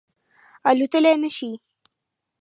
[0.69, 1.49] الوتلای نه شي